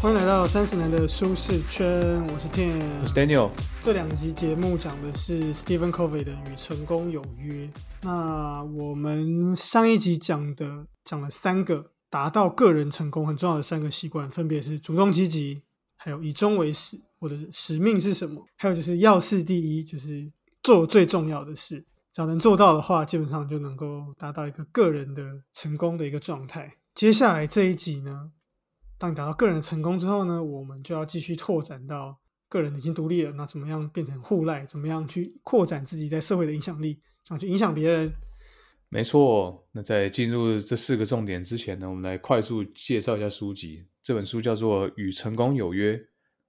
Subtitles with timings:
[0.00, 3.50] 欢迎来到三十年的舒适圈，我是 Tim，我是 Daniel。
[3.80, 7.66] 这两集节目讲的是 Stephen Covey 的《与成功有约》。
[8.02, 15.62] 那我们上一集讲的讲了三个达到个人成功很重要的三个习惯，分别是主动积极，
[15.96, 20.30] 还有以终为始，或者是使命是什么，还有就是要事第一，就是
[20.62, 21.84] 做最重要的事。
[22.12, 26.72] 只要能做到的话，基本上就能够达到一个个人的成功的一个状态。
[26.94, 28.30] 接下来这一集呢？
[28.98, 34.66] 当你达到个人的成功之后呢，我们就要继续拓展到个人已经独立了，那怎么样变成互赖？
[34.66, 38.12] 怎么样去扩展自己在社会的影响力，想去影响别人？
[38.88, 39.68] 没错。
[39.70, 43.86] 那在进入这四个重点之前呢，我们来快速介绍一下书籍。
[44.02, 46.00] 这本书叫做《与成功有约：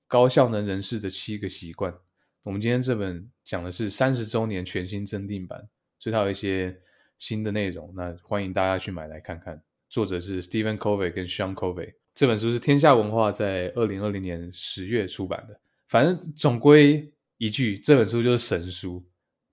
[0.07, 1.93] 高效能人士的七个习惯》。
[2.43, 5.62] 我们今天这本讲的是三十周年全新增订版，
[5.99, 6.76] 所以它有一些
[7.20, 7.93] 新的内容。
[7.96, 9.62] 那欢迎大家去买来看看。
[9.90, 11.93] 作者是 Stephen Covey 跟 Sean Covey。
[12.20, 15.57] 这本书是天下文化在二零二零年十月出版的。
[15.87, 19.01] 反正总归一句，这本书就是神书，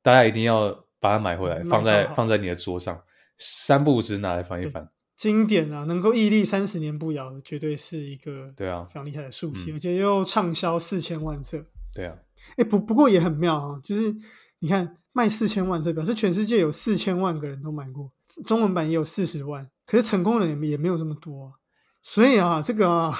[0.02, 3.00] 大家一定要把它买回来，放在放在你的桌上，
[3.38, 4.90] 三不五时拿来翻一翻。
[5.14, 11.64] 经典啊，能够屹立三十年不摇，绝对是一个对啊非常厉害的书籍，而且又畅销四千万册。
[11.94, 12.18] 对啊，
[12.56, 14.12] 哎不不过也很妙啊，就是
[14.58, 18.10] 你看卖四千万册，表示全世界有四千万个人都买过，
[18.44, 21.54] 中文版也有四十万，可是成功的人也没有这么多。
[22.08, 23.12] 所以啊，这个啊，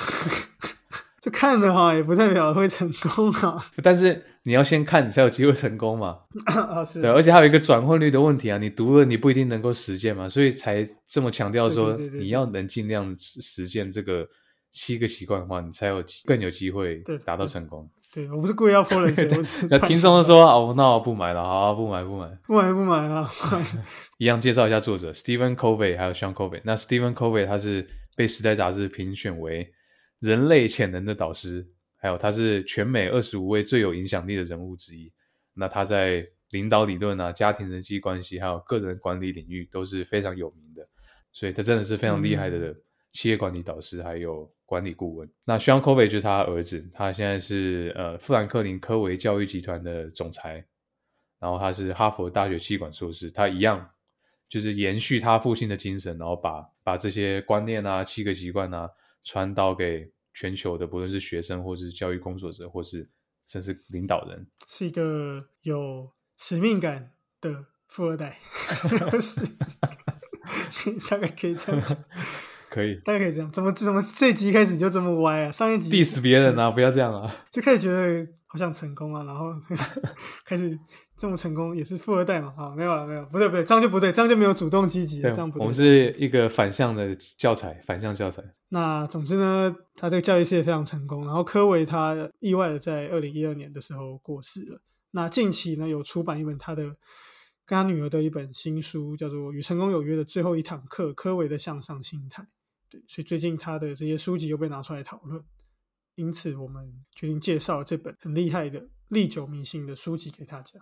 [1.20, 3.62] 这看的哈也不代表会成功啊。
[3.82, 6.18] 但是你要先看，你才有机会成功嘛。
[6.46, 7.02] 啊，是。
[7.02, 14.24] 对，而且还有一个转换率的问题啊，你读了你不一定能够实践嘛，所以才这么强调说你要能尽量实践这个
[14.70, 17.90] 七个习惯的话，你才有更有机会达到成功。
[18.14, 19.24] 对我不是故意要泼人家，
[19.68, 23.28] 那听众说哦，那我不买了，好，不买不买，不买不买啊。
[24.18, 26.60] 一样介绍一下作者 Stephen Covey 还有 Sean Covey。
[26.64, 27.84] 那 Stephen Covey 他是。
[28.16, 29.70] 被《时代》杂志评选为
[30.18, 31.64] 人类潜能的导师，
[31.96, 35.12] 还有他是全美二十五位最有影响力的人物之一。
[35.52, 40.88] 那他在领导理论啊、家庭人际关系，还有个人管理领域都是非常有名的，
[41.32, 42.74] 所以他真的是非常厉害的
[43.12, 45.30] 企业管理导师，还有管理顾问。
[45.44, 50.64] 那 Sean Covey 就是他儿子，他现在是呃富兰克林科维教育集团的总裁，
[51.38, 53.90] 然后他是哈佛大学气管硕士，他一样。
[54.48, 58.88] 就是延续他父亲的精神，然后把把这些观念啊、七个习惯啊
[59.24, 63.10] 传导给全球的，不论是学生，或是教育工作者，或是
[63.46, 68.38] 甚至领导人，是一个有使命感的富二代。
[71.10, 71.98] 大概可以这样讲，
[72.70, 73.50] 可以，大概可以这样。
[73.50, 75.50] 怎么怎么这集开始就这么歪啊？
[75.50, 79.46] 上一集 diss 别人啊，不要这样啊，就开始觉得好像成功啊，然后
[80.44, 80.78] 开始。
[81.18, 82.54] 这么成功也是富二代嘛？
[82.58, 85.60] 啊，没有了，没有，不对，不对，这样就不对，这样就没有主动积极，这样不对。
[85.60, 88.44] 我们是一个反向的教材，反向教材。
[88.68, 91.24] 那总之呢，他这个教育事业非常成功。
[91.24, 94.80] 然后科维他意外的在二零一二年的时候过世了。
[95.12, 96.84] 那近期呢，有出版一本他的
[97.64, 102.42] 跟他女儿的一本新书，叫做《与成功有约的最后一堂课：科维的向上心态》。
[102.90, 105.42] 对，所以最近他的这些书籍又被拿出来讨论，
[106.16, 110.78] 因此我们决定介绍这本很厉害的、历久弥新的书籍给大家。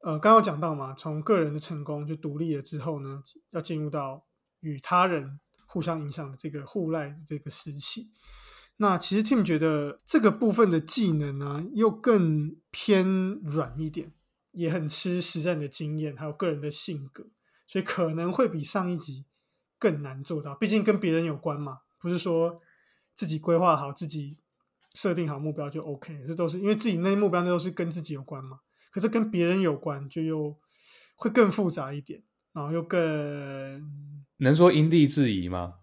[0.00, 4.24] 呃，刚刚讲到嘛，从个人的成功就独立了之后呢，要进入到
[4.60, 8.10] 与他人互相影响的这个互赖的这个时期。
[8.78, 13.06] 那其实 Tim 觉得这个部分的技能呢，又更偏
[13.42, 14.14] 软一点，
[14.52, 17.26] 也很吃实战的经验，还有个人的性格，
[17.66, 19.26] 所以可能会比上一集
[19.78, 20.54] 更难做到。
[20.54, 22.62] 毕竟跟别人有关嘛，不是说
[23.14, 24.38] 自己规划好、自己
[24.94, 28.60] 设定好目标就 OK，这都是因为自己那些目标那都是跟自己有关嘛。
[28.90, 30.56] 可是跟别人有关，就又
[31.14, 33.00] 会更复杂一点，然后又更
[34.38, 35.74] 能说因地制宜吗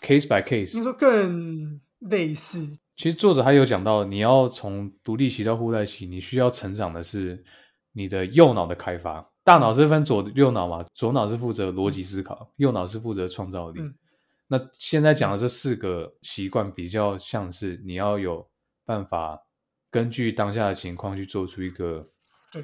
[0.00, 2.78] ？Case by case，你说更类似。
[2.96, 7.44] 其实作者还有讲到，你要从独立期到互代期，你需要成长的是
[7.92, 9.30] 你的右脑的开发。
[9.44, 13.80] 大脑是分左右脑嘛，左脑是负责逻辑思考，右脑是负责创造力。
[14.48, 18.48] 那现在讲的这四个习惯，比较像是你要有
[18.84, 19.38] 办法
[19.90, 22.10] 根据当下的情况去做出一个。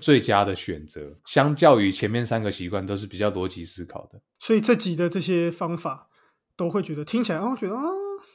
[0.01, 4.21] 最佳的选择，相较于前面三个习惯，都是比较逻辑思考的。
[4.41, 6.09] 所以这集的这些方法，
[6.57, 7.83] 都会觉得听起来，哦，觉得啊，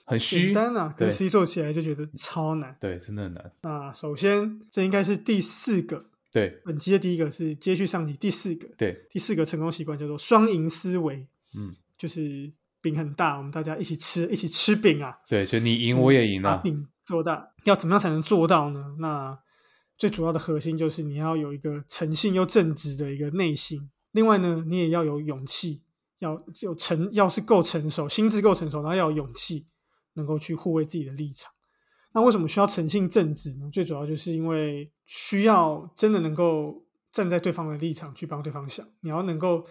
[0.06, 2.76] 很虚单啊，可实际做起来就觉得超难。
[2.80, 3.52] 对，真的很难。
[3.62, 6.06] 那首先，这应该是第四个。
[6.32, 8.68] 对，本期的第一个是接续上集第四个。
[8.78, 11.26] 对，第四个成功习惯叫做双赢思维。
[11.56, 15.18] 嗯，就是饼很大，我们大家一起吃，一起吃饼啊。
[15.28, 16.56] 对，就你赢我也赢啊。
[16.56, 18.96] 把饼做大，要怎么样才能做到呢？
[19.00, 19.40] 那
[20.00, 25.84] 最主要的核心就是你要有一个诚信又正直的一个内心，另外呢，你也要有勇气，
[26.20, 29.68] 要有成，要是够成熟，心智够成熟，然后要有勇气，
[30.14, 31.52] 能够去护卫自己的立场。
[32.14, 33.70] 那为什么需要诚信正直呢？
[33.72, 39.66] 最主要就是因为需要真的能够站在对方的立场去帮对方想，你要能够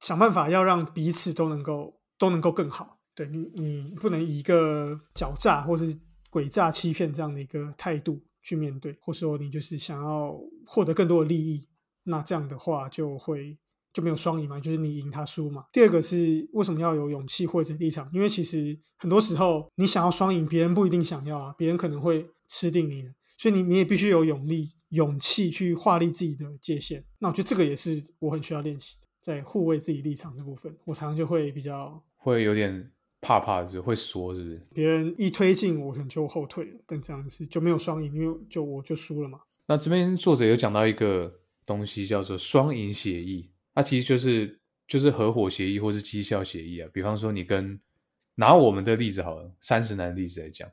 [0.00, 2.98] 想办法要让彼此都能够都能够更好。
[3.14, 5.94] 对你，你不能以一个狡诈或是
[6.32, 11.66] 诡诈欺骗这样的一个态度去面对，或者说你就是想要获得更多的利益，
[12.04, 13.58] 那这样的话就会。
[13.94, 15.66] 就没有双赢嘛，就是你赢他输嘛。
[15.72, 18.10] 第二个是为什么要有勇气或者立场？
[18.12, 23.04] 因为其实很多时候你想要双赢，别人不一定想要啊，别人可能会吃定你，
[23.38, 27.04] 所以你你也必须有勇力、勇气去划立自己的界限。
[27.20, 32.90] 那我觉得这个也是我很需要练习的，在护卫自己立场这部分，我常常就会比较会有点
[33.24, 34.60] 怕怕，就会说是不是？
[34.74, 39.40] 别人一推进，我可能就后退了，但这样子就没有双赢，因为就我就输了嘛。
[39.66, 43.50] 那这边作者有讲到一个东西叫做双赢协议。
[43.74, 46.88] 它其实就是就是合伙协议或是绩效协议啊。
[46.92, 47.80] 比方说，你跟
[48.34, 50.68] 拿我们的例子好了，三十男的例子来讲，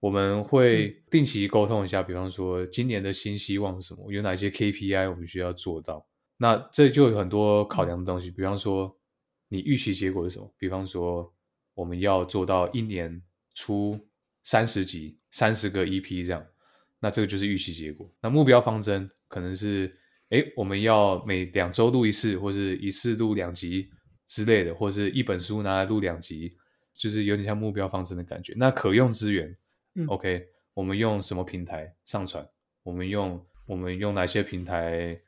[0.00, 2.02] 我们会定期沟通一下。
[2.02, 4.10] 比方说，今年的新希望是什么？
[4.10, 6.04] 有哪些 KPI 我们需要做到？
[6.38, 8.30] 那这就有很多考量的东西。
[8.30, 8.96] 比方说，
[9.48, 10.50] 你预期结果是什么？
[10.56, 11.30] 比方说，
[11.74, 13.22] 我们要做到一年
[13.54, 13.98] 出
[14.42, 16.46] 三十集、三十个 EP 这样，
[16.98, 18.10] 那这个就是预期结果。
[18.20, 19.96] 那目标方针可能是。
[20.30, 23.90] 哎，我们要每两周录一次，或是一次录两集
[24.28, 26.56] 之类的，或是一本书拿来录两集，
[26.92, 28.54] 就是有点像目标方针的感觉。
[28.56, 29.52] 那可用资源
[30.06, 32.48] ，OK，我们用什么平台上传？
[32.84, 35.20] 我们用我们用哪些平台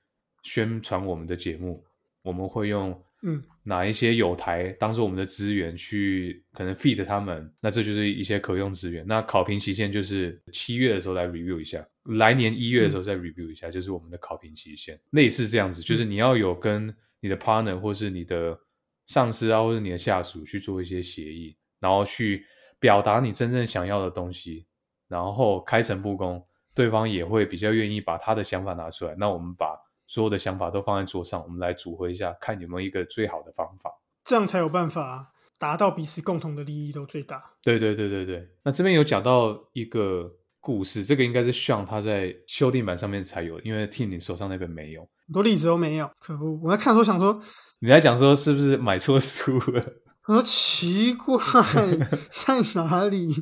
[0.44, 1.84] 宣传我们的节目？
[2.22, 2.96] 我们会用。
[3.24, 9.06] 嗯，哪一些有台当做我们的资源去可能 feed 他们，那这就是一些可用资源。
[9.06, 11.86] 那考评期限就是七月的时候来 review 一下，
[12.19, 15.00] 来年一月的时候再 review 一下，就是我们的考评期限。
[15.10, 18.58] 类似这样子，就是你要有跟你的 partner 或是你的
[19.06, 22.44] 上司啊，或者你的下属去做一些协议，然后去
[22.80, 24.66] 表达你真正想要的东西，
[25.06, 26.44] 然后开诚布公，
[26.75, 29.14] 对方也会比较愿意把他的想法拿出来。
[29.16, 29.78] 那我们把。
[30.12, 33.91] 所有的想法都放在桌上，我们来组合一下，看有没有一个最好的方法，
[34.23, 37.43] 这样才有办法达到彼此共同的利益都最大。
[37.62, 38.47] 对对对对对。
[38.62, 40.31] 那这边有讲到一个
[40.61, 46.11] 故事，这个应该是像他在修订版上面才有，因为 T 你手上那本没有，很多例子都没有。
[46.20, 46.61] 可恶！
[46.62, 47.41] 我在看的时候想说，
[47.79, 49.82] 你在讲说是不是买错书了？
[50.26, 51.43] 我说奇怪，
[52.31, 53.35] 在哪里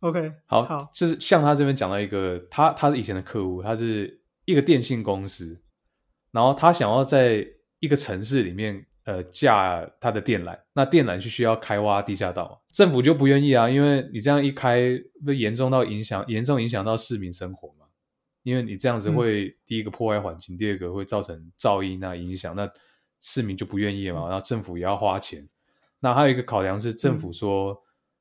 [0.00, 4.17] ？OK，好，好，就是像他这边讲到一个，他他是以前的客户，他是。
[4.48, 5.60] 一个电信公司，
[6.30, 7.46] 然后他想要在
[7.80, 17.84] 一个城市里面，呃，架他的电缆，那电缆就需要开挖地下道，政府就不愿意啊，因为你这样一开，会严重到影响，严重影响到市民生活嘛，
[18.42, 22.66] 因为你这样子会第一个破坏环境，第二个会造成噪音啊影响，那
[23.20, 25.46] 市民就不愿意嘛，然后政府也要花钱，
[26.00, 27.78] 那还有一个考量是政府说。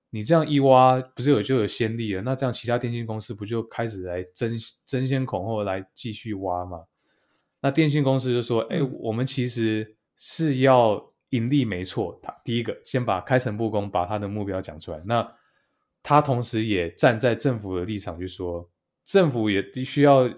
[0.09, 2.21] 你这样一挖，不是有就有先例了？
[2.21, 6.85] 那这样其他电信公司不就开始来争争先恐后来继续挖吗？
[7.59, 12.17] 那电信公司就说：“哎，我们其实是要盈利，没错。
[12.23, 15.01] 他第一个先把开诚布公，把他的目标讲出来。
[15.05, 15.29] 那
[16.01, 18.69] 他同时也站在政府的立场，去说
[19.03, 20.29] 政府也必须要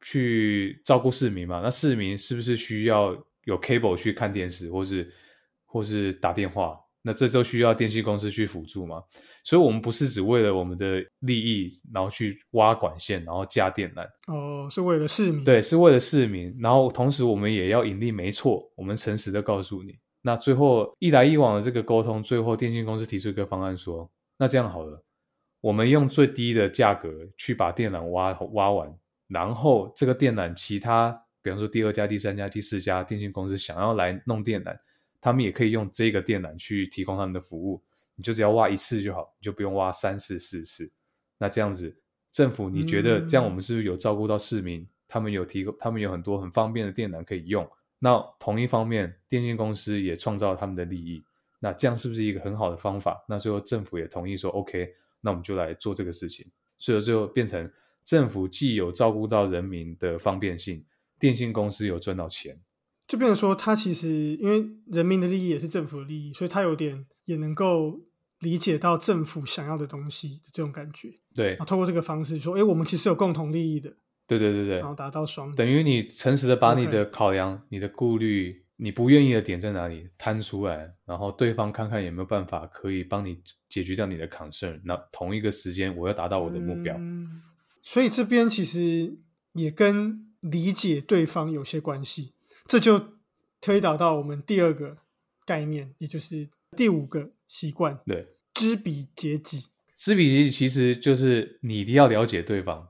[0.00, 1.60] 去照顾市民嘛。
[1.60, 5.10] 那市民是不是需要有 cable 去看电视，或是
[5.64, 9.02] 或是打电话？”那这都需要电信公司去辅助嘛？
[9.44, 14.06] 所以，我们不是只为了我们的利益，然后去挖管线，然后架电缆。
[14.26, 15.42] 哦，是为了市民。
[15.42, 16.54] 对，是为了市民。
[16.60, 18.70] 然后，同时我们也要盈利，没错。
[18.76, 19.96] 我们诚实的告诉你。
[20.20, 25.02] 那最后一来一往的这个沟通，最后电信公司提出一个方案，说：那这样好了，
[25.60, 28.92] 我们用最低的价格去把电缆挖挖完，
[29.28, 34.76] 然后这个电缆，其他比方说第二家、第三家、第四家电信公司想要来弄电缆。
[35.20, 37.82] 他们也可以用这个电缆去提供他们的服务，
[38.14, 40.90] 你就只要挖一次就好，你就不用挖三次、四次。
[41.38, 41.96] 那这样子，
[42.32, 44.86] 政府你觉得这样我们是不是有照顾到市民？
[45.06, 47.68] 他们有提供，他们有很多很方便的电缆可以用。
[47.98, 51.24] 那同一方面，电信公司也创造他们的利益。
[51.58, 53.24] 那这样是不是一个很好的方法？
[53.28, 56.46] 那最后政府也同意说，OK，那我们就来做这个事情。
[56.78, 57.68] 所以最后变成
[58.04, 60.84] 政府既有照顾到人民的方便性，
[61.18, 62.60] 电信公司有赚到钱。
[63.08, 68.02] 就变成说，他其实因为人民的利益也是政府的利益，所以他有点也能够
[68.40, 71.08] 理解到政府想要的东西的这种感觉。
[71.34, 73.96] 对，然后透过这个方式说，哎，我们其实有共同利益的。
[74.26, 84.82] 对对对对，然后达到双等于你诚实的把你的考量、你的顾虑、你不愿意的点在哪里摊出来，然后对方看看有没有办法可以帮你解决掉你的 concern。
[84.84, 86.94] 那同一个时间，我要达到我的目标。
[86.98, 87.40] 嗯，
[87.80, 89.16] 所以这边其实
[89.54, 92.34] 也跟理解对方有些关系。
[92.68, 93.14] 这就
[93.60, 94.98] 推导到我们第二个
[95.44, 97.98] 概念，也就是第五个习惯。
[98.06, 99.68] 对，知彼解己。
[99.96, 102.88] 知彼解己其实就是你一定要了解对方，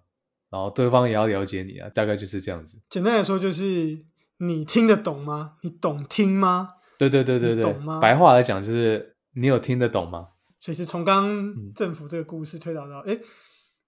[0.51, 2.79] 然后对方也要了解你啊，大概就是这样子。
[2.91, 4.05] 简单来说，就是
[4.39, 5.57] 你听得懂吗？
[5.63, 6.75] 你懂听吗？
[6.99, 10.31] 对对对对对懂吗，白话来讲就是你有听得懂吗？
[10.59, 13.17] 所以是从刚刚政府这个故事推导到，哎、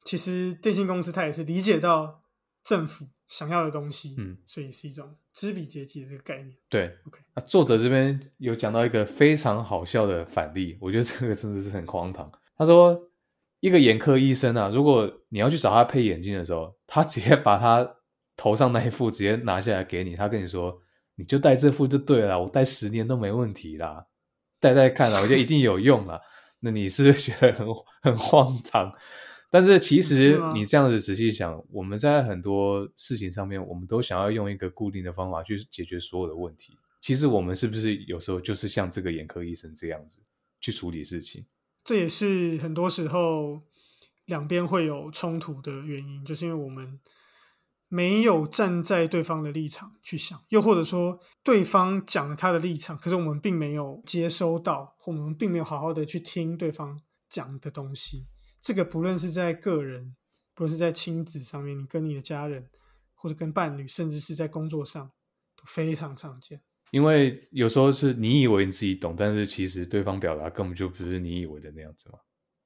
[0.04, 2.22] 其实电信公司它也是理解到
[2.62, 6.52] 政府想要的东西，嗯，所以是一种知彼知己的这个概念。
[6.68, 12.28] 对 OK 那作者这边有讲到一个非常好笑的反例，我觉得这个真的是很荒唐。
[12.58, 13.00] 他说，
[13.60, 17.88] 一个眼科医生啊，如果你要去找他配眼镜的时候，他直接把他
[18.36, 20.76] 头上那一副直接拿下来给你，他跟你说，
[21.14, 24.06] 你就戴这副就对了，我戴十年都没问题啦，
[24.58, 26.20] 戴戴看啦，我觉得一定有用啦。
[26.62, 27.66] 那你是不是觉得很
[28.02, 28.92] 很荒唐？
[29.50, 36.72] 但是其实你这样子仔细想，我们在很多事情上面，我们都想要用一个固定的方法去解决所有的问题。
[37.00, 40.20] 其实我们是不是有时候就是像这个眼科医生这样子
[40.60, 41.44] 去处理事情？
[41.82, 43.62] 这也是很多时候
[44.26, 47.00] 两边会有冲突的原因，就是因为我们
[47.88, 58.26] 没有站在对方的立场去想，又或者说对方讲了他的立场，可是我们并没有接收到，或我们并没有好好的去听对方讲的东西。
[58.60, 60.14] 这个不论是在个人，
[60.54, 62.68] 不论是在亲子上面，你跟你的家人，
[63.14, 65.10] 或者跟伴侣，甚至是在工作上，
[65.56, 66.60] 都非常常见。
[66.90, 72.18] 因为有时候是你以为你自己懂，但是其实对方表达根本就不是你以为的那样子嘛。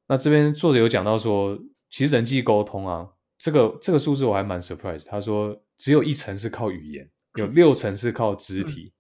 [0.09, 1.59] 那这边作者有讲到说，
[1.91, 3.09] 其实人际沟通啊，
[3.39, 5.07] 这个这个数字我还蛮 surprise。
[5.07, 8.93] 他说只有一层是靠语言，有六层是靠肢体，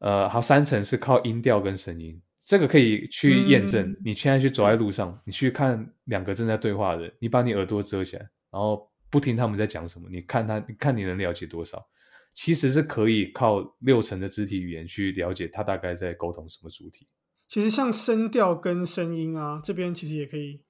[0.00, 2.20] 呃，还有三层是靠音调跟声音。
[2.46, 3.88] 这个可以去验证。
[3.90, 11.86] 嗯你现在去走在路上，你去看两个正在对话的人，你把你耳朵遮起来，然后不听他们在讲什么，你看他，你看你能了解多少？
[12.34, 17.06] 其实是可以靠六成的肢体语言去了解他大概在沟通什么主题。
[17.46, 20.60] 其实像声调跟声音啊，这边其实也可以，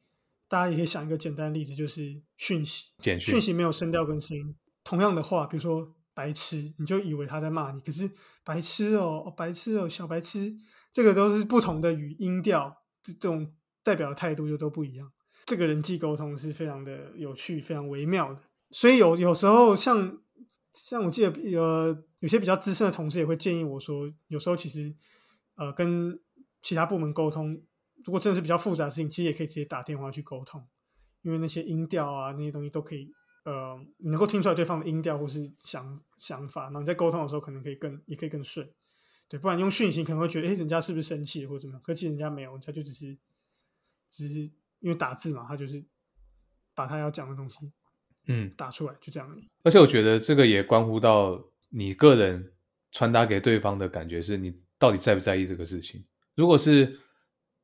[0.47, 2.91] 大家也可以想一个简单的例子，就是讯息。
[2.99, 4.55] 简讯讯息没有声调跟声音，
[4.85, 8.11] 同样的话，比如说白痴，你就以为他在骂你，可是
[8.45, 10.55] 白痴哦，哦白痴哦，小白痴，
[10.95, 15.13] 这个都是不同的语音调，这这种代表的态度就都不一样。
[15.45, 20.23] 这个人际沟通是非常的有趣、非常微妙的，所以有有时候像
[20.73, 24.95] 像我记得呃有些比较资深的同事也会建议我说，有时候其实
[25.57, 26.17] 呃跟
[26.63, 27.61] 其他部门沟通，
[28.05, 30.65] 如果真的是比较复杂的事情，其实也可以直接打电话去沟通，
[31.23, 33.11] 因为那些音调啊那些东西都可以
[33.45, 38.71] 呃能够听出来对方的音调或是想想法，然后你在沟通的时候可能可以更也可以更顺。
[39.29, 41.83] 对，不然用讯息可能会觉得，哎，人家是不是生气或者怎么样？
[41.83, 43.17] 可其实人家没有，他就只是，
[44.11, 44.41] 只是
[44.81, 45.85] 因为打字嘛，他就是
[46.75, 47.73] 把他要讲的东西
[48.27, 49.49] 嗯，打出来，就这样而已。
[49.63, 52.53] 而且我觉得这个也关乎到你个人
[52.93, 56.05] 传达给对方的感觉，是你到底在不在意这个事情。
[56.35, 56.99] 如果是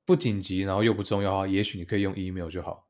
[0.05, 2.88] 不紧急，然后又不重要的话，也许你可以用 email 就好。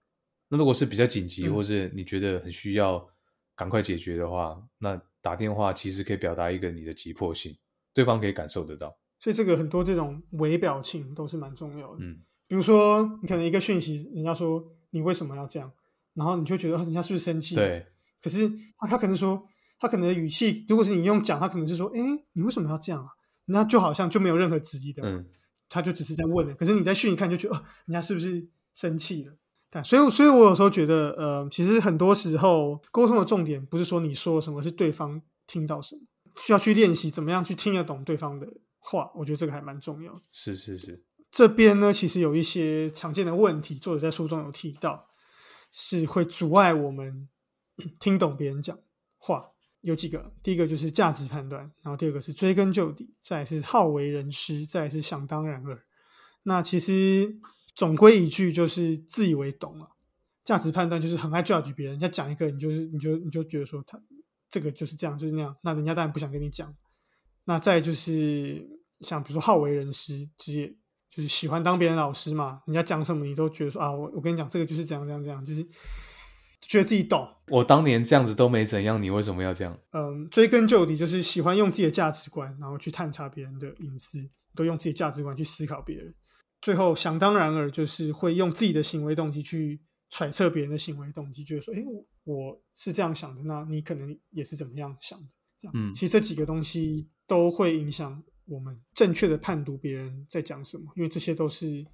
[0.48, 3.08] 那如果是比较紧急，嗯或是你觉得很需要
[3.54, 7.56] 赶快解决的话，那打电话其实可以表达一个你的急迫性，
[7.94, 8.96] 对方可以感受得到。
[9.18, 11.98] 所以这个很多这种微表情都是蛮重要的。
[12.00, 15.70] 嗯，比如说你可能一个讯息，人家说你为什么要这样，
[16.14, 17.54] 然后你就觉得哦人家是不是生气？。
[17.54, 17.86] 对，
[18.22, 19.46] 可是他他可能说，
[19.78, 22.00] 他可能的语气，如果是你用讲，他可能就说，哎，
[22.32, 23.08] 你为什么要这样啊？
[23.46, 25.08] 那就好像就没有任何质疑的嘛。
[25.10, 25.26] 嗯，
[25.68, 26.54] 他就只是在问了。
[26.54, 29.34] 可是你在讯一看就觉得，哦，人家是不是生气了？
[29.68, 36.02] 但所以，所以我有时候觉得，呃，其实很多时候沟通的重点不是说你说什么，是对方听到什么，
[36.36, 38.46] 需要去练习怎么样去听得懂对方的
[38.78, 39.10] 话。
[39.14, 40.20] 我觉得这个还蛮重要的。
[40.32, 45.08] 是是是，这边呢，其实有一些常见的问题，作者在书中有提到，
[45.70, 47.28] 是会阻碍我们
[47.98, 48.78] 听懂别人讲
[49.16, 49.50] 话。
[49.82, 55.82] 有几个，第一个就是价值判断，然后第二个是追根究底，再是好为人师，再是想当然尔。
[56.42, 57.38] 那其实
[57.74, 59.92] 总归一句就是自以为懂了。
[60.44, 63.98] 价值判断就是很爱 judge 别人，人家讲一个，你就是你就你就觉得说他
[64.50, 66.74] 这个就是这样，就是那样，那人家当然不想跟你讲。
[67.44, 68.68] 那再就是
[69.00, 70.68] 像比如说好为人师，就是
[71.10, 75.66] 就是喜欢当别人老师嘛，人家讲什么你都觉得说啊，我我跟你讲这个就是这样这样这样，就是
[76.60, 77.26] 觉得自己懂。
[77.48, 79.76] 我当年这样子都没怎样，你为什么要这样？
[79.92, 84.18] 嗯，追根究底就是喜欢用自己的价值观，然后去探查别人的隐私，
[84.54, 86.14] 都用自己的价值观去思考别人。
[86.60, 89.80] 最后想当然尔就是会用自己的行为动机去
[90.10, 95.28] 揣测别人的行为动机，觉得说，诶，我我是这样想的，那你可能也是怎么样想的？
[95.58, 101.84] 这样，嗯其实这几个东西都会影响我们正确的判读别人在讲什么，因为这些都是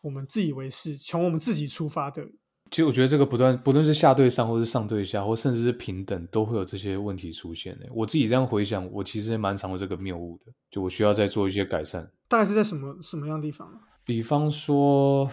[0.00, 2.24] 我们自以为是，从我们自己出发的
[2.70, 7.86] 其实我觉得这个不断，不论是下对上，或是上对下，或甚至是平等，都会有这些问题出现的。
[7.90, 12.06] 我自己这样回想，我其实蛮常有这个谬误的，就我需要再做一些改善。
[12.28, 13.80] 大概是在什么什么样的地方啊？
[14.04, 15.30] 比方说，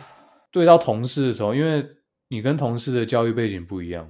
[0.49, 1.85] 对到同事的时候，因为
[2.29, 4.09] 你跟同事的教育背景不一样，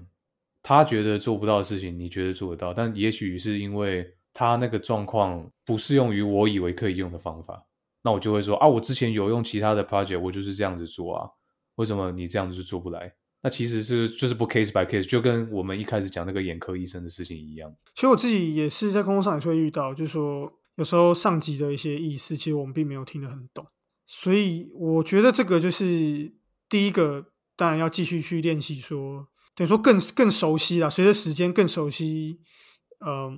[0.67, 4.03] 他觉得做不到的事情，你觉得做得到，但也许是因为
[4.33, 7.63] 他那个状况不适用于我以为可以用的方法，
[8.01, 11.29] 那我就会说啊，我之前有用其他的 project，我就是这样子做啊，
[11.75, 13.13] 为什么你这样子就做不来？
[13.43, 17.71] 那其实是就是不 case by case，就跟我们一开始讲那个眼科医生的事情一样。
[17.93, 23.67] 其实我自己也是在工作上也会遇到，就是说有时候上级的一些意思，其实我们并没有听得很懂，
[24.07, 26.33] 所以我觉得这个就是
[26.67, 32.39] 第一个，当然要继续去练习，说等于说更更熟悉了，随着时间更熟悉，
[32.99, 33.31] 呃，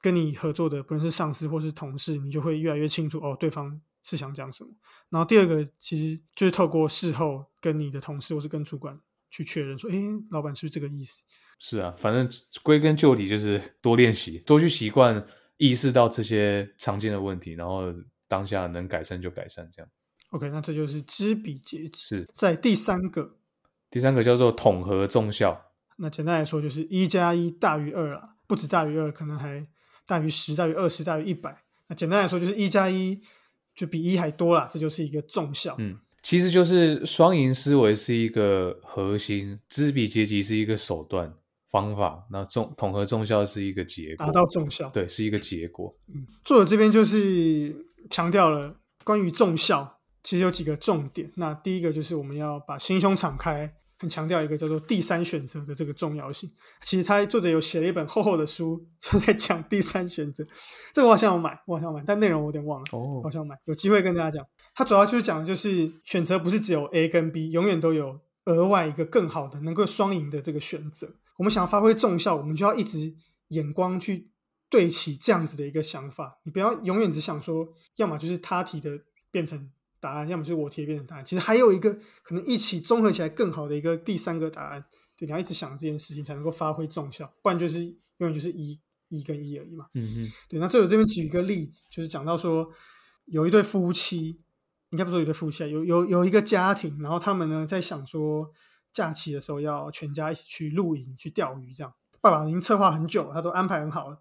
[0.00, 4.70] 跟你合作的不论是上司或是同事，你就会越来越清楚哦，对方是想讲什么。
[5.10, 9.00] 然后第二个其实就是透过事后跟你的同事或是跟主管。
[9.34, 9.96] 去确认说，哎，
[10.30, 11.22] 老板是不是这个意思？
[11.58, 12.28] 是啊，反正
[12.62, 15.26] 归根究底就是多练习，多去习惯，
[15.56, 17.84] 意识到这些常见的问题，然后
[18.28, 19.90] 当下能改善就改善，这样。
[20.32, 21.92] OK，那这就是知彼解己。
[21.94, 23.38] 是在第三个，
[23.92, 25.66] 第三个叫做统合重效。
[25.98, 29.64] 那简单来说就是一加一大于二啊，不止大于二，可能还
[30.06, 31.62] 大于十、大于二十、大于一百。
[31.88, 33.20] 那简单来说就是一加一
[33.74, 35.76] 就比一还多啦，这就是一个重效。
[35.78, 35.98] 嗯。
[36.22, 41.34] 其实就是双赢思维是一个核心，知彼阶级是一个手段
[41.68, 45.94] 方法，那众统合重效是一个结果，达到重效，对，是一个结果。
[46.14, 47.74] 嗯，作者这边就是
[48.08, 51.30] 强调了关于重效，其实有几个重点。
[51.34, 53.74] 那第一个就是我们要把心胸敞开。
[54.02, 56.50] 很强调一个叫做第三选择的这个重要性。
[56.82, 60.44] 其实他作者有写了一本厚厚的书，就在讲第三选择。
[60.92, 62.86] 这个我好像有买，我好像买，但内容我有点忘了。
[62.90, 64.44] 哦，好像买，有机会跟大家讲。
[64.74, 71.14] 他主要就是讲的就是选择不是只有 A 跟 B，永远都有额外一个更好的能够双赢的这个选择。
[71.38, 73.14] 我们想要发挥重效，我们就要一直
[73.50, 74.32] 眼光去
[74.68, 76.40] 对齐这样子的一个想法。
[76.42, 78.98] 你不要永远只想说，要么就是他提的
[79.30, 79.70] 变成。
[80.02, 81.24] 答案，要么就是我贴变成答案。
[81.24, 84.84] 其实还有一个可能一起综合起来更好的一个第三个答案。
[85.16, 89.86] 对，你要一直想这件事情才能够发挥重效，不然就是永远就是一一跟一而已嘛。
[89.94, 90.32] 嗯嗯。
[90.48, 92.68] 对，那最后这边举一个例子，就是讲到说
[93.26, 94.40] 有一对夫妻，
[94.90, 98.50] 应该不说有一对夫妻啊，有有有一个家庭，然后他们呢在想说
[98.92, 104.20] 假期的时候要全家一起去露营、去钓鱼，这样爸爸已经策划很久，他都安排很好了。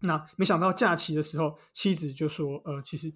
[0.00, 3.10] 那没想到假期的时候，妻子就说：“呃，其实。”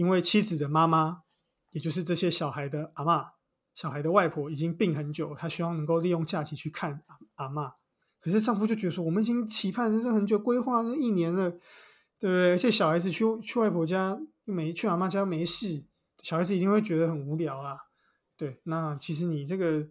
[0.00, 1.24] 因为妻子的妈妈，
[1.72, 3.32] 也就是这些小孩的阿妈、
[3.74, 7.74] 小孩的外婆已经病很久，她希望能够利用假期去看阿阿妈。
[8.18, 12.52] 可是丈夫就觉得说，我们已经期盼了这很久，规划了一年了，对不对？
[12.52, 15.84] 而且小孩子去去外婆家又没去阿妈家没事，
[16.22, 17.76] 小孩子一定会觉得很无聊啊。
[18.38, 19.86] 对，那其实你这个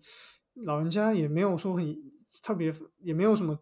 [0.56, 1.95] 老人家也没有说很
[2.41, 3.60] 特别，也没有什么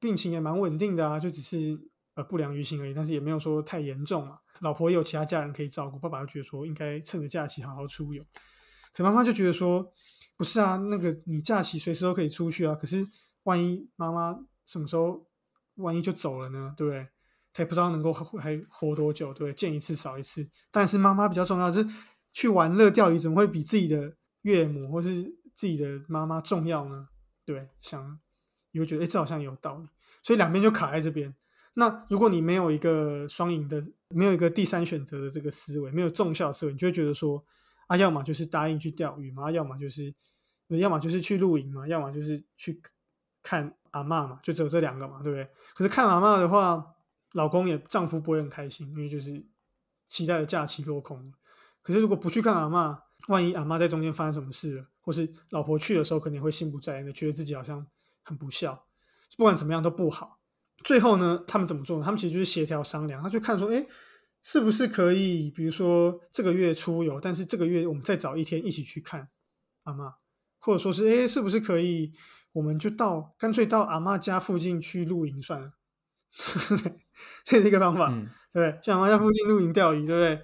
[0.00, 1.78] 病情，也蛮稳定的啊，就只是
[2.14, 4.40] 呃不良于行而已，但是也没有说太严重啊。
[4.60, 8.22] 老婆也有其他家人可以照顾，爸爸就觉得说应该趁着假期好好出游，
[8.92, 9.92] 可妈妈就觉得说
[10.36, 13.06] 不是啊，那个你假期随时都可以出去啊，可是
[13.42, 15.26] 万一妈妈什么时候
[15.76, 16.72] 万一就走了呢？
[16.76, 17.08] 对不对？
[17.52, 19.54] 他也不知道能够还活多久，对不对？
[19.54, 21.94] 见一次少一次，但是妈妈比较重要，就是
[22.32, 25.22] 去玩乐钓鱼，怎么会比自己的岳母或是
[25.54, 27.08] 自己的妈妈重要呢？
[27.44, 28.18] 对，想
[28.72, 29.86] 你会觉得哎，这好像有道理，
[30.22, 31.34] 所以两边就卡在这边。
[31.74, 37.44] 那如果你没有一个双赢的，没有一个第三选择的这个思维，没有重效思维，你就会觉得说，
[37.88, 40.14] 啊，要么就是答应去钓鱼嘛，要么就是，
[40.68, 42.80] 要么就是去露营嘛，要么就是去
[43.42, 45.44] 看阿妈嘛，就只有这两个嘛，对不对？
[45.74, 46.94] 可是看阿妈的话，
[47.32, 49.44] 老公也丈夫不会很开心，因为就是
[50.06, 51.32] 期待的假期落空了。
[51.82, 57.84] 可是如果不去看阿妈，万一阿妈在中间发生什么事了，或是老婆去的时候可能会心不在焉的，觉得自己好像
[58.22, 58.86] 很不孝，
[59.36, 60.38] 不管怎么样都不好。
[60.84, 62.04] 最后呢，他们怎么做呢？
[62.04, 63.84] 他们其实就是协调商量，他就看说，哎，
[64.42, 69.30] 是不是可以，比如说这个月出游，但是这个月我们再找一天一起去看
[69.84, 70.14] 阿妈，
[70.58, 72.12] 或者说是，哎，是不是可以，
[72.52, 75.72] 我们就到干脆到阿妈家附近去露营算了，
[77.44, 78.10] 这是一个方法，
[78.52, 78.78] 对不对？
[78.82, 80.34] 像阿妈家附近露营钓鱼，对不对？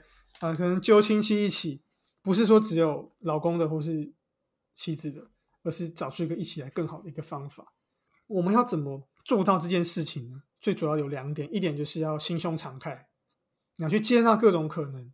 [0.41, 1.83] 啊，可能揪亲戚一起，
[2.23, 4.15] 不是说只有老公的或是
[4.75, 5.31] 妻子的，
[5.65, 7.75] 而是找出一个一起来更好的一个方法。
[8.27, 9.10] 我们要怎么？
[9.31, 13.07] 做到这件事情呢，最主要有两点，一点就是要心胸敞开，
[13.77, 15.13] 你要去接纳各种可能；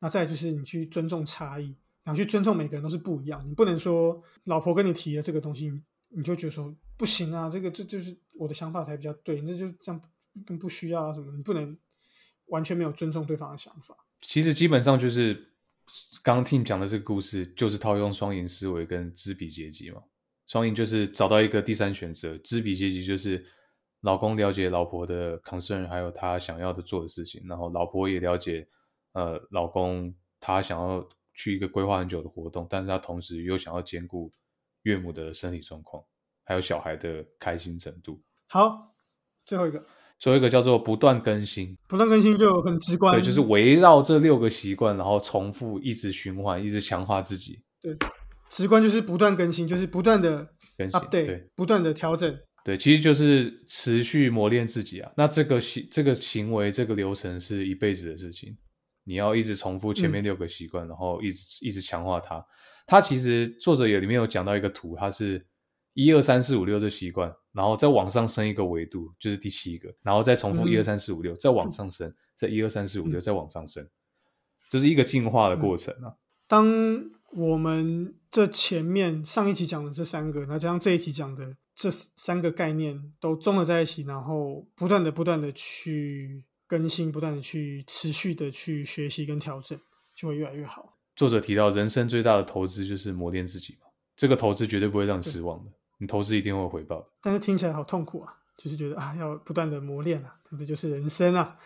[0.00, 3.48] 那再就是你去尊重差异，你要去尊重每个人都是不一样。
[3.48, 5.70] 你不能说老婆跟你提的这个东西，
[6.08, 10.02] 你就觉得说不行啊，这个这就是我的想法才比较对，那就这样
[10.44, 11.32] 更不需要啊什么？
[11.36, 11.78] 你不能
[12.46, 13.96] 完全没有尊重对方的想法。
[14.22, 15.34] 其实基本上就是
[16.20, 20.02] 刚刚听讲的这个故事，就是套用双赢思维跟知彼阶级嘛。
[20.46, 23.44] 双赢就是找到一个第三选择，知彼阶级就是
[24.02, 28.66] 老公了解老婆的 concern，还有他想要的做的事情，然后老婆也了解
[29.12, 34.32] 呃老公他想要去一个规划很久的活动，但是他同时又想要兼顾
[34.82, 36.02] 岳母的身体状况，
[36.44, 38.22] 还有小孩的开心程度。
[38.46, 38.94] 好，
[39.44, 39.84] 最后一个
[40.18, 47.60] 最后一个叫做不断更新，不断更新就很直观，对，就是围绕这六个习惯，然后重复，一直循环，一直强化自己。
[47.80, 47.96] 对，
[48.50, 52.38] 直观就是不断更新，就是不断的更新 update，对不断的调整。
[52.64, 55.10] 对，其实就是持续磨练自己啊。
[55.16, 58.56] 那这个行这个行为这个流程是一辈子的事情，
[59.04, 62.44] 你要一直重复前面六个习惯，然后一直一直强化它。
[62.86, 65.46] 它其实作者也里面有讲到一个图，它是
[65.94, 73.88] 一二三四五六这习惯，然后再往上升一个维度，就是第七个，然后再重复一二三四五六，再往上升，再一二三四五六，再往上升，
[74.68, 76.14] 这是一个进化的过程啊。
[76.48, 76.66] 当
[77.32, 89.80] 我们这前面上一期讲的这三个，那加上这一期讲的这三个概念都综合在一起，然后不断的、不断的去更新，不断的去持续的去学习跟调整，
[90.14, 90.98] 就会越来越好。
[91.14, 97.06] 作者提到，人生最大的投资就是磨练自己嘛，这个投资绝对不会让你失望的，你投资一定会有回报的。
[97.22, 101.56] 但是听起来好痛苦啊，就是觉得啊，要不断的磨练啊，但这就是人生啊，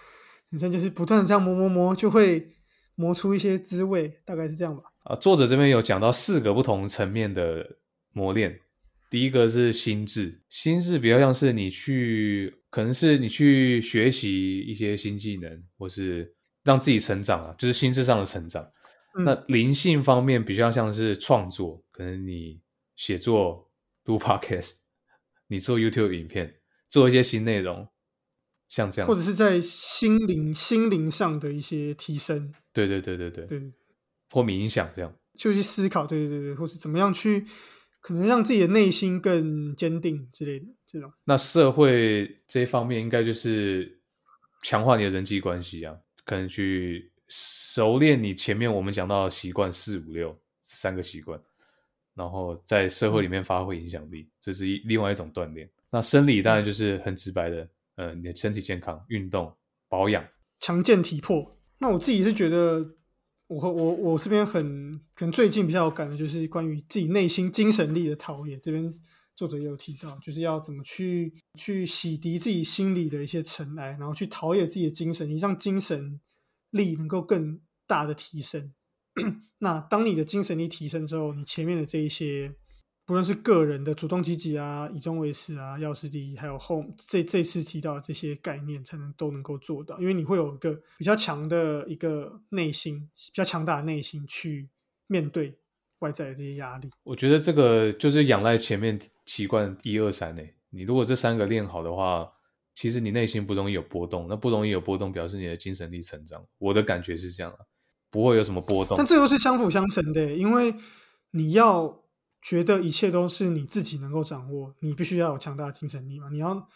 [0.50, 2.54] 人生就是不断的这样磨磨磨，就会
[2.94, 4.85] 磨出一些滋味，大概是这样吧。
[5.04, 7.78] 啊，作者这边有讲到四个不同层面的
[8.12, 8.60] 磨练。
[9.08, 16.32] 第一个是心智，心智比较像是你去，可能是你去学习一些新技能，或是
[16.62, 18.70] 让自己成长啊，就是心智上的成长。
[19.24, 22.60] 那灵性方面比较像是创作，可能你
[22.94, 23.68] 写作、
[24.04, 24.74] 读 podcast，
[25.48, 27.88] 你做 YouTube 影片，做一些新内容，
[28.68, 32.54] 像这样，或者是在心灵心灵上的一些提升。
[32.72, 33.72] 对对对对对对，
[34.30, 37.46] 或冥想这样，就去思考，对对对对，或是怎么样去。
[38.02, 41.12] 可能让自己的内心更坚定之类的这种。
[41.22, 44.00] 那社会这一方面，应该就是
[44.62, 51.38] 强化你的人际关系啊，可能去熟练你前面我们讲到的习惯四五六三个习惯，
[52.14, 55.68] 然后在社会里面发挥影响力，这是一另外一种锻炼。
[55.90, 59.54] 那生理当然就是很直白的，呃，你的身体健康、运动、
[59.90, 60.26] 保养、
[60.58, 61.54] 强健体魄。
[61.76, 62.96] 那我自己是觉得。
[63.50, 68.56] 我和我我这边很可能最近比较有感的就是关于自己内心精神力的陶冶。
[68.60, 68.94] 这边
[69.34, 76.20] 作者也有提到，就是要怎么去去洗涤自己心里的一些尘埃，然后去陶冶自己的精神，让精神
[76.70, 78.72] 力能够更大的提升。
[79.58, 82.54] 那当你的精神力提升之后，你前面的这一些。
[83.10, 89.98] 不论是个人的主动积极啊，以终为始啊，要事第一，还有后这这次提到这些概念，才能都能够做到。
[89.98, 94.68] 因为你会有一个比较强的一个内心，比较强大的内心去
[95.08, 95.58] 面对
[95.98, 96.88] 外在的这些压力。
[97.02, 98.96] 我觉得这个就是仰赖前面
[99.26, 100.54] 习惯一二三诶。
[100.68, 102.30] 你如果这三个练好的话，
[102.76, 104.28] 其实你内心不容易有波动。
[104.28, 106.46] 那不容易有波动，表示你的精神力成长。
[106.58, 107.58] 我的感觉是这样啊，
[108.08, 108.96] 不会有什么波动。
[108.96, 110.72] 但这又是相辅相成的，因为
[111.32, 111.99] 你要。
[112.42, 116.29] 觉得一切都是你自己能够掌握，你必须要有强大的精神力嘛？
[116.31, 116.68] 你要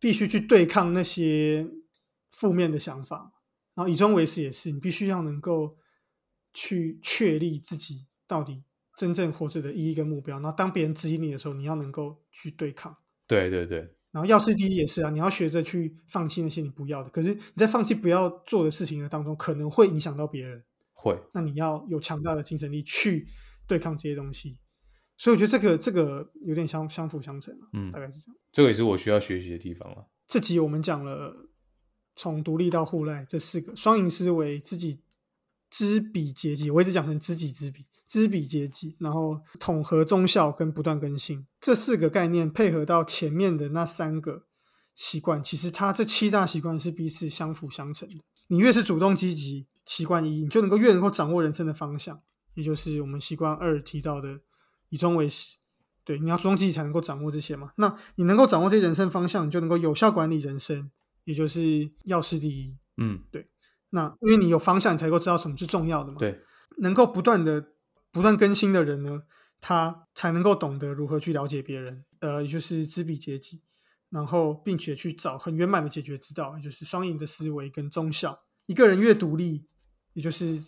[0.00, 1.66] 必须去对抗那些
[2.32, 3.32] 负面的想法，
[3.74, 5.76] 然后以终为始也是，你必须要能够
[6.52, 8.64] 去确立自己到底
[8.96, 10.40] 真正活着的意义跟目标。
[10.40, 12.96] 然后当别人质疑你的时候，你要能够去对抗。
[13.26, 13.78] 对对对。
[14.10, 17.10] 然后要事第一也是啊，你要学着去放弃那些你不要的。
[17.10, 20.64] 可是你在放弃不要做的事情的当中，可能会影响到别人。
[20.92, 21.16] 会。
[21.32, 23.28] 那你要有强大的精神力去
[23.66, 24.58] 对抗这些东西。
[25.18, 28.36] 所以我觉得这个这个有点相相辅相成嗯，大概是这样。
[28.52, 30.06] 这个也是我需要学习的地方了。
[30.28, 31.50] 这集我们讲了
[32.14, 35.00] 从独立到互赖这四个双赢思维，知己
[35.70, 44.44] 知彼阶级，我一直讲成知己知彼，知彼阶级，然后统合忠孝跟不断更新这四个概念，配合到前面的那三个
[44.94, 48.20] 习惯，其实它这七大习惯是彼此相辅相成的。
[48.46, 52.22] 你越是主动积极，习惯一，你就能够越能够掌握人生的方向，
[52.54, 54.38] 也就是我们习惯二提到的。
[54.90, 55.56] 以终为始，
[56.04, 57.72] 对，你要主动积极才能够掌握这些嘛。
[57.76, 60.90] 那你能够掌握这些人生方向，你就能够有效管理人生，
[61.24, 62.76] 也就是要事第一。
[62.96, 63.50] 嗯，对。
[63.90, 66.18] 那因为你有方向，你才能够知道什么是重要的嘛。
[66.18, 66.40] 对，
[66.78, 67.72] 能够不断的、
[68.10, 69.22] 不断更新的人呢，
[69.60, 73.62] 他才能够懂得如何去了解别人，呃，也就是知彼解己，
[74.08, 78.38] 然后并且去找很圆满的解决之道，也就是双赢的思维跟忠孝。
[78.66, 79.66] 一个人越独立，
[80.14, 80.58] 也就是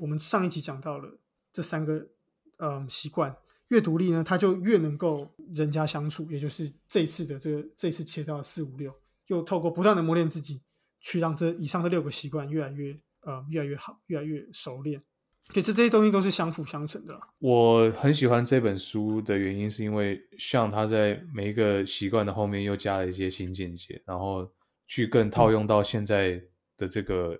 [0.00, 1.18] 我们上一集讲到了
[1.52, 2.08] 这三个。
[2.64, 3.34] 嗯，习惯
[3.70, 8.94] 越独立呢，他就越能够人家相处，也就是这一次的这个这一次切到四五六，
[9.26, 10.62] 又透过不断的磨练自己，
[11.00, 15.02] 去让这以上的六个习惯越来越呃越来越好，越来越熟练。
[15.52, 17.20] 对，这这些东西都是相辅相成的。
[17.40, 24.48] 我很喜欢这本书的原因，是因为像他在每一个习惯的后面又加了一些新见解，然后
[24.86, 26.40] 去更套用到现在
[26.76, 27.36] 的这个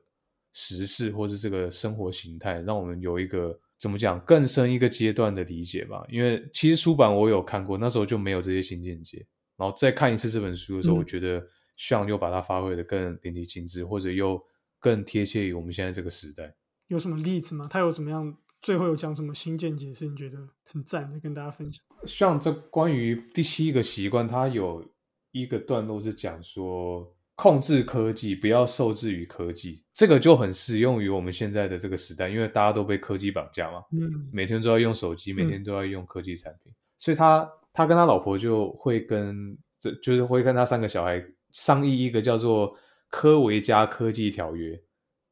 [0.53, 6.07] 时事或是这个生活形态，让我们有一个怎么讲更深一个阶段的理解吧。
[6.09, 9.27] 因为其实书版我有看过，那时候就没有这些新见解。
[9.57, 11.45] 然后再看一次这本书的时候，嗯我觉得
[11.77, 14.41] 像又把它发挥的更淋漓尽致，或者又
[14.79, 16.55] 更贴切于我们现在这个时代。
[16.87, 17.67] 有什么例子吗？
[17.69, 18.39] 他有怎么样？
[18.61, 21.85] 最后有讲什么新见解是你觉得很赞的，跟大家分享？
[22.07, 24.89] 像这关于第七个习惯，它有
[25.33, 27.13] 一个段落是讲说
[27.43, 34.29] 控制科技，不要受制于科技，这个就很适用于我们现在的这个时代，因为大家都被科技绑架嘛，嗯。
[34.33, 42.73] 每天都要用手机，每天都要用科技产品，所以他他跟他老婆就会跟这就是会跟他三个小孩商议一个叫做
[43.11, 44.81] 科维加科技条约，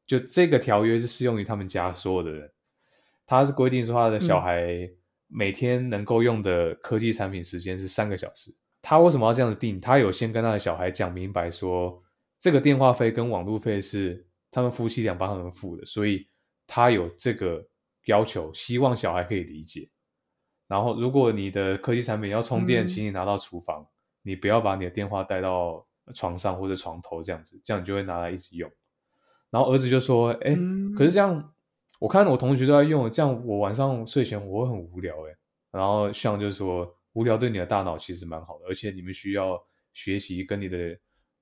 [0.05, 2.51] 就这个条约是适用于他们家所有的人。
[3.25, 4.67] 他是规定说他的小孩
[5.29, 8.53] 每天能够用的科技产品时间是三个小时。
[8.81, 9.79] 他为什么要这样子定？
[9.79, 12.01] 他有先跟他的小孩讲明白说，
[12.39, 16.27] 这个电话费跟网路费是他们夫妻俩帮他们付的，所以
[16.65, 17.65] 他有这个
[18.05, 19.89] 要求，希望小孩可以理解。
[20.67, 23.85] 然后，如果你的科技产品要充电，嗯请你拿到厨房，
[24.21, 28.71] 你不要把你的电话带到床上或者床头这样子，这样你就会拿来一直用。
[29.49, 31.53] 然后儿子就说：“哎、嗯可是这样，
[31.99, 35.35] 我看我同学都在用，这样我晚上睡前我会很无聊。”哎，
[35.71, 39.61] 然后像就说，无聊对你的大脑其实蛮好的，而且你们需要
[39.93, 40.97] 学习跟你的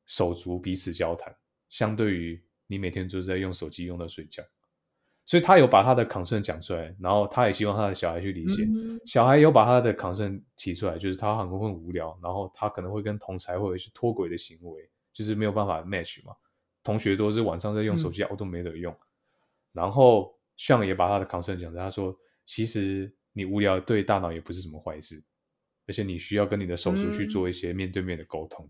[0.06, 1.36] 手足彼此交谈，
[1.70, 4.44] 相对于你每天就是在用手机用到睡觉。
[5.26, 8.64] 所以他有把他的 concern 讲出来，然后他也希望他的小孩去理解。
[8.64, 16.34] 嗯小孩有把他的 concern 提出来，就是他很会很无聊，然后他可能会跟同才会有一些脱轨的行为，就是没有办法 match 嘛。
[16.84, 18.96] 同学都是晚上在用手机，我都没得用。
[19.72, 25.24] 然后向也把他的 concern 讲出来，他说其实你无聊对大脑也不是什么坏事，
[25.90, 28.70] 而且你需要跟你的手足去做一些面对面的沟通。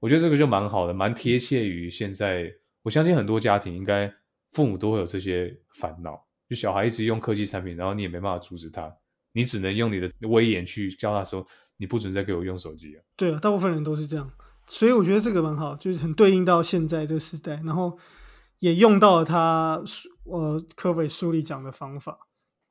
[0.00, 2.52] 我觉得这个就蛮好的，蛮贴切于现在。
[2.82, 4.12] 我相信很多家庭应该
[4.50, 8.92] 父母都会有这些烦恼，就小孩一直用科技产品，然后你也没办法阻止他，
[9.32, 13.04] 你只能用你的威严去教他说，你不准再给我用手机了。
[13.14, 14.28] 对啊，大部分人都是这样，
[14.66, 17.96] 所以我觉得这个蛮好，就是很对应到现在这个时代，然后
[18.58, 22.18] 也用到了他书呃科伟书里讲的方法，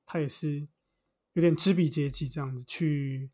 [0.06, 0.68] 他也是
[1.36, 3.30] 有点知彼知己这样子去，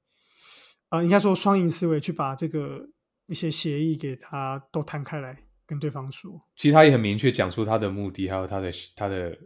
[0.89, 2.89] 啊、应该说双赢思维去把这个
[3.27, 9.37] 一些协议给他都摊开来跟对方说，其实他也很明确讲出他的目的，还有他的他的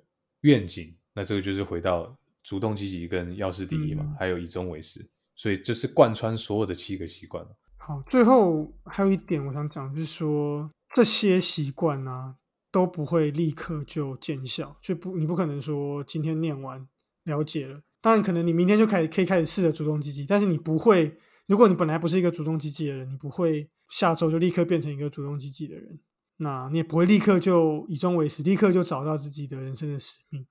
[0.41, 0.95] 愿景。
[1.13, 7.45] 那这个就是回到主动积极跟要事第一嘛，嗯还有以终为始，所以这是贯穿所有的七个习惯。
[7.77, 12.36] 好，最后还有一点我想讲，就是说这些习惯啊
[12.71, 16.88] 都不会立刻就见效，就不你不可能说今天念完
[17.23, 21.17] 了解了，当然可能你明天就开始可以开始试着主动积极，但是你不会，
[21.51, 25.99] 如果你本来不是一个主动积极的人，你不会下周就立刻变成一个主动积极的人，
[26.37, 30.47] 那你也不会立刻就以终为始，立刻就找到自己的人生的使命，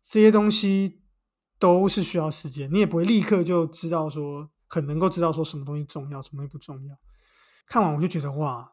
[0.00, 1.02] 这些东西
[1.58, 6.96] 都是需要时间，你也不会立刻就知道说很能够知道说什么东西重要，什么东西不重要。
[7.66, 8.72] 看完我就觉得哇，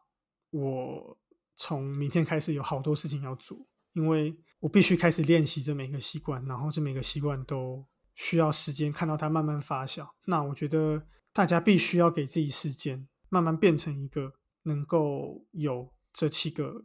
[0.50, 1.18] 我
[1.56, 3.58] 从明天开始有好多事情要做，
[3.94, 10.08] 因为我必须开始练习这每个习惯，然后这每个习惯都需要时间看到它慢慢发酵。
[10.26, 11.04] 那我觉得
[11.38, 16.84] 大家必须要给自己时间，慢慢变成一个能够有这七个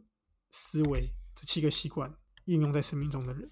[0.52, 2.14] 思维、这七个习惯
[2.44, 3.50] 应用在生命中的人。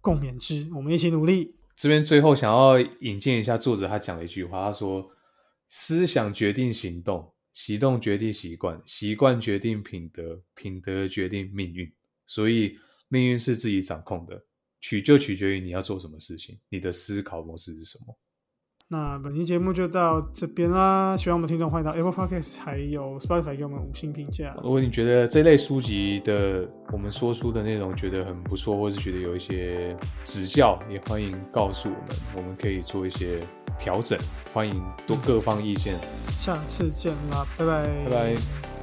[0.00, 1.56] 共勉之，我们一起努力。
[1.74, 5.10] 这边最后想要引荐一下作者他讲的一句话，他说
[5.66, 11.92] ：“思想决定行动，行动决定习惯，习惯决定品德，品德决定命运。
[12.24, 12.78] 所以
[13.08, 14.46] 命运是自己掌控的，
[14.80, 18.16] 取就取决于你要做什么事情，你的思考模式是什么。”
[18.88, 24.54] 那本期节目就到这边啦，喜欢我们听众欢迎到 Apple Podcast 还有 Spotify 给我们五星评价。
[24.62, 33.40] 如果你觉得这类书籍的我们说书的内容觉得很不错，或是觉得有一些指教，也欢迎告诉我们，我们可以做一些
[33.76, 34.16] 调整。
[34.54, 35.96] 欢迎多各方意见，
[36.38, 38.75] 下次见啦，拜拜，拜拜。